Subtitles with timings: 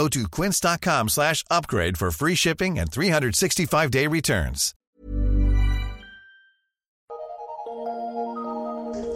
[0.00, 4.72] Go to quince.com slash upgrade for free shipping and 365-day returns.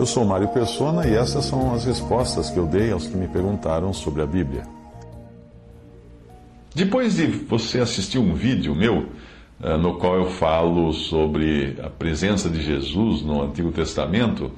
[0.00, 3.28] Eu sou Mário Persona e essas são as respostas que eu dei aos que me
[3.28, 4.66] perguntaram sobre a Bíblia.
[6.74, 9.06] Depois de você assistir um vídeo meu,
[9.62, 14.50] eh, no qual eu falo sobre a presença de Jesus no Antigo Testamento,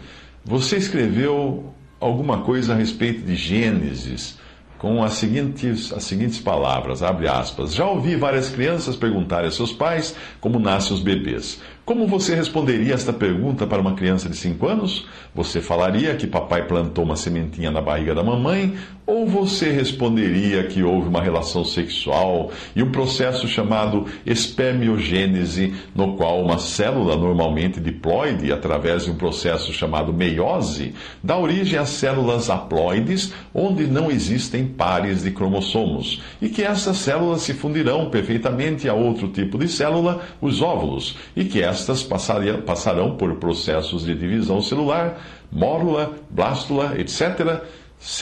[0.42, 4.42] você escreveu alguma coisa a respeito de Gênesis
[4.84, 7.72] com as seguintes, as seguintes palavras, abre aspas.
[7.72, 11.58] Já ouvi várias crianças perguntarem a seus pais como nascem os bebês.
[11.84, 15.06] Como você responderia esta pergunta para uma criança de 5 anos?
[15.34, 18.74] Você falaria que papai plantou uma sementinha na barriga da mamãe?
[19.06, 26.42] Ou você responderia que houve uma relação sexual e um processo chamado espermiogênese, no qual
[26.42, 33.34] uma célula, normalmente diploide, através de um processo chamado meiose, dá origem às células haploides,
[33.52, 39.28] onde não existem pares de cromossomos, e que essas células se fundirão perfeitamente a outro
[39.28, 46.14] tipo de célula, os óvulos, e que estas passarão por processos de divisão celular, mórula,
[46.30, 47.62] blástula, etc.,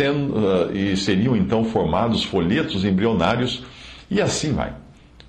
[0.00, 3.64] uh, e seriam então formados folhetos embrionários,
[4.10, 4.74] e assim vai.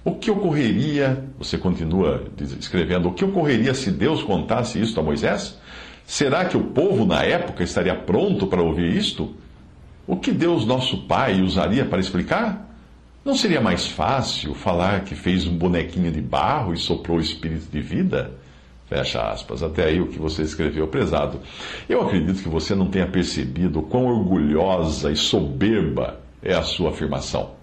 [0.06, 2.26] O que ocorreria, você continua
[2.60, 5.58] escrevendo, o que ocorreria se Deus contasse isto a Moisés?
[6.06, 9.34] Será que o povo na época estaria pronto para ouvir isto?
[10.06, 12.73] O que Deus, nosso Pai, usaria para explicar?
[13.26, 17.72] Não seria mais fácil falar que fez um bonequinho de barro e soprou o espírito
[17.72, 18.32] de vida?
[18.90, 19.64] Fecha aspas.
[19.64, 21.40] Até aí o que você escreveu, prezado.
[21.88, 27.63] Eu acredito que você não tenha percebido quão orgulhosa e soberba é a sua afirmação.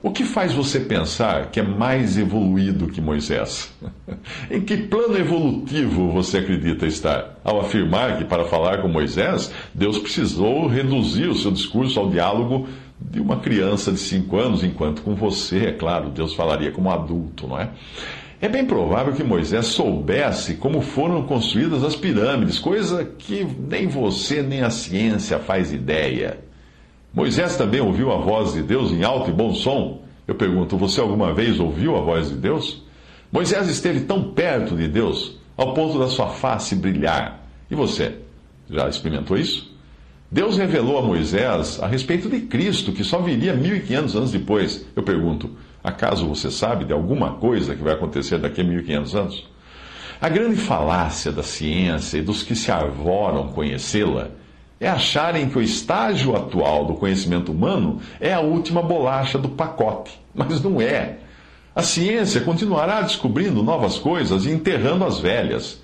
[0.00, 3.72] O que faz você pensar que é mais evoluído que Moisés?
[4.48, 7.36] em que plano evolutivo você acredita estar?
[7.42, 12.68] Ao afirmar que para falar com Moisés, Deus precisou reduzir o seu discurso ao diálogo
[13.00, 17.48] de uma criança de 5 anos, enquanto com você, é claro, Deus falaria como adulto,
[17.48, 17.70] não é?
[18.40, 24.42] É bem provável que Moisés soubesse como foram construídas as pirâmides, coisa que nem você
[24.42, 26.38] nem a ciência faz ideia.
[27.18, 30.02] Moisés também ouviu a voz de Deus em alto e bom som.
[30.24, 32.80] Eu pergunto, você alguma vez ouviu a voz de Deus?
[33.32, 37.44] Moisés esteve tão perto de Deus, ao ponto da sua face brilhar.
[37.68, 38.18] E você,
[38.70, 39.68] já experimentou isso?
[40.30, 44.86] Deus revelou a Moisés a respeito de Cristo, que só viria 1500 anos depois.
[44.94, 45.50] Eu pergunto,
[45.82, 49.48] acaso você sabe de alguma coisa que vai acontecer daqui a 1500 anos?
[50.20, 54.30] A grande falácia da ciência e dos que se arvoram conhecê-la
[54.80, 60.18] é acharem que o estágio atual do conhecimento humano é a última bolacha do pacote.
[60.34, 61.18] Mas não é.
[61.74, 65.80] A ciência continuará descobrindo novas coisas e enterrando as velhas.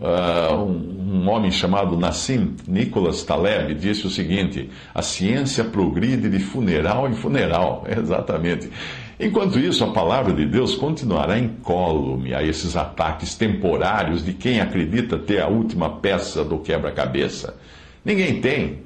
[0.00, 6.40] Uh, um, um, homem chamado Nassim Nicholas Taleb disse o seguinte: a ciência progride de
[6.40, 7.84] funeral em funeral.
[7.90, 8.68] Exatamente.
[9.20, 15.16] Enquanto isso, a palavra de Deus continuará incólume a esses ataques temporários de quem acredita
[15.16, 17.54] ter a última peça do quebra-cabeça.
[18.04, 18.82] Ninguém tem.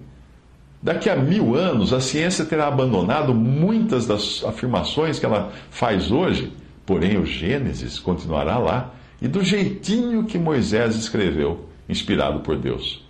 [0.83, 6.53] Daqui a mil anos, a ciência terá abandonado muitas das afirmações que ela faz hoje,
[6.85, 13.05] porém o Gênesis continuará lá e do jeitinho que Moisés escreveu, inspirado por Deus.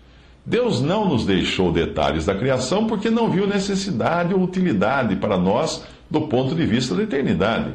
[0.44, 5.84] Deus não nos deixou detalhes da criação porque não viu necessidade ou utilidade para nós
[6.08, 7.74] do ponto de vista da eternidade.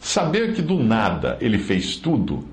[0.00, 2.44] Saber que do nada ele fez tudo,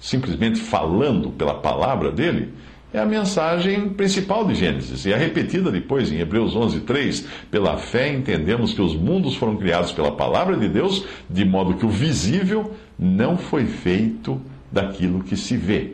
[0.00, 2.54] simplesmente falando pela palavra dele,
[2.96, 7.26] é a mensagem principal de Gênesis e é repetida depois em Hebreus 11:3.
[7.50, 11.84] Pela fé entendemos que os mundos foram criados pela palavra de Deus, de modo que
[11.84, 14.40] o visível não foi feito
[14.72, 15.92] daquilo que se vê.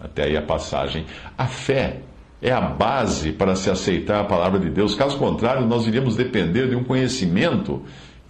[0.00, 1.04] Até aí a passagem.
[1.36, 1.98] A fé
[2.40, 4.94] é a base para se aceitar a palavra de Deus.
[4.94, 7.82] Caso contrário, nós iríamos depender de um conhecimento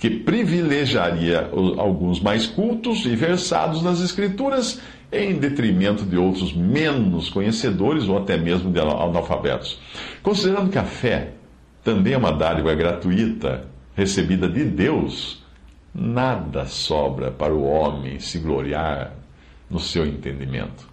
[0.04, 1.48] que privilegiaria
[1.78, 4.78] alguns mais cultos e versados nas Escrituras
[5.10, 9.80] em detrimento de outros menos conhecedores ou até mesmo de analfabetos.
[10.22, 11.30] Considerando que a fé
[11.82, 13.64] também é uma dádiva gratuita
[13.96, 15.42] recebida de Deus,
[15.94, 19.14] nada sobra para o homem se gloriar
[19.70, 20.86] no seu entendimento.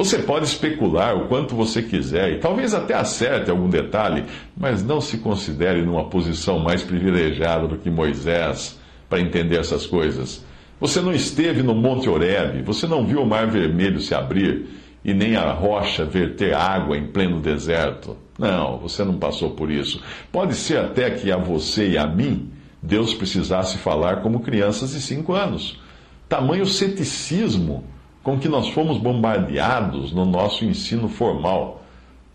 [0.00, 4.24] Você pode especular o quanto você quiser e talvez até acerte algum detalhe,
[4.56, 8.80] mas não se considere numa posição mais privilegiada do que Moisés
[9.10, 10.42] para entender essas coisas.
[10.80, 14.70] Você não esteve no Monte Horebe, você não viu o Mar Vermelho se abrir
[15.04, 18.16] e nem a rocha verter água em pleno deserto.
[18.38, 20.02] Não, você não passou por isso.
[20.32, 22.50] Pode ser até que a você e a mim
[22.82, 25.78] Deus precisasse falar como crianças de cinco anos.
[26.26, 27.84] Tamanho ceticismo
[28.22, 31.82] com que nós fomos bombardeados no nosso ensino formal.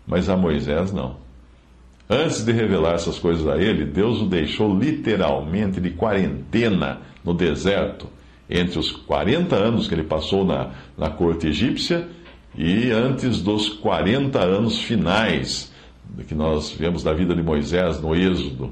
[0.06, 1.16] Mas a Moisés não.
[2.08, 8.06] Antes de revelar essas coisas a ele, Deus o deixou literalmente de quarentena no deserto,
[8.48, 12.06] entre os 40 anos que ele passou na, na corte egípcia
[12.56, 15.74] e antes dos 40 anos finais
[16.28, 18.70] que nós vemos da vida de Moisés no Êxodo.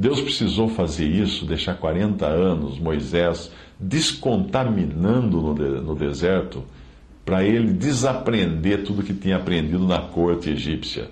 [0.00, 6.64] Deus precisou fazer isso, deixar 40 anos Moisés descontaminando no, de, no deserto,
[7.22, 11.10] para ele desaprender tudo que tinha aprendido na corte egípcia.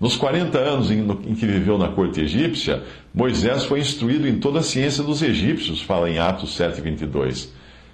[0.00, 2.82] Nos 40 anos em, que viveu na corte egípcia,
[3.12, 7.52] Moisés foi instruído em toda a ciência dos egípcios, fala em Atos 7, 22.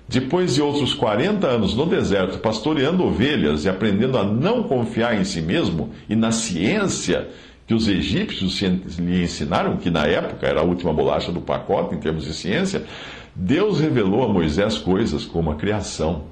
[0.09, 5.25] Depois de outros 40 anos no deserto, pastoreando ovelhas e aprendendo a não confiar em
[5.25, 7.29] si mesmo e na ciência
[7.71, 8.61] que os egípcios
[8.99, 12.83] lhe ensinaram, que na época era a última bolacha do pacote em termos de ciência,
[13.33, 16.25] Deus revelou a Moisés coisas como a criação,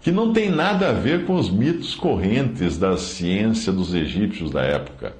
[0.00, 4.62] que não tem nada a ver com os mitos correntes da ciência dos egípcios da
[4.62, 5.16] época.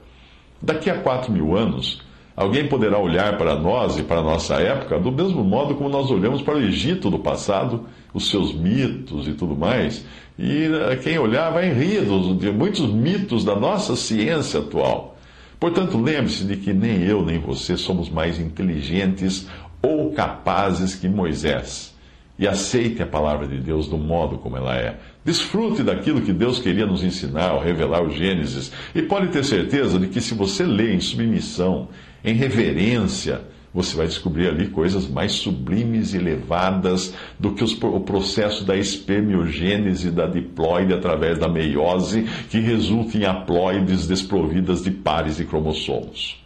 [0.62, 2.00] Daqui a quatro mil anos,
[2.36, 6.08] alguém poderá olhar para nós e para a nossa época do mesmo modo como nós
[6.08, 10.06] olhamos para o Egito do passado, os seus mitos e tudo mais,
[10.38, 12.04] e eh, quem olhar vai rir
[12.38, 15.13] de muitos mitos da nossa ciência atual.
[15.58, 19.46] Portanto, lembre-se de que nem eu nem você somos mais inteligentes
[19.80, 21.94] ou capazes que Moisés.
[22.38, 24.98] E aceite a palavra de Deus do modo como ela é.
[25.24, 28.72] Desfrute daquilo que Deus queria nos ensinar ao revelar o Gênesis.
[28.94, 31.88] E pode ter certeza de que se você lê em submissão,
[32.24, 33.42] em reverência,
[33.74, 38.76] você vai descobrir ali coisas mais sublimes e elevadas do que os, o processo da
[38.76, 46.40] espermiogênese da diploide através da meiose, que resulta em haploides desprovidas de pares e cromossomos.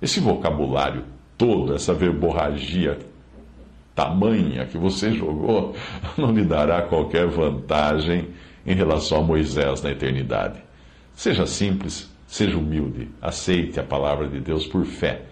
[0.00, 1.04] Esse vocabulário
[1.36, 2.96] todo, essa verborragia
[3.92, 5.74] tamanha que você jogou,
[6.16, 8.28] não lhe dará qualquer vantagem
[8.64, 10.62] em relação a Moisés na eternidade.
[11.12, 15.31] Seja simples, seja humilde, aceite a palavra de Deus por fé